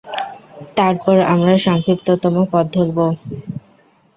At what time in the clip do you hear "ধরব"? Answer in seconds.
2.75-2.97